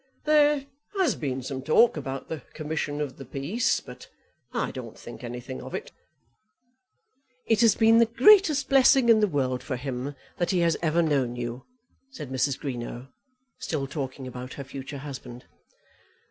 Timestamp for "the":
2.27-2.41, 3.17-3.23, 7.99-8.07, 9.19-9.27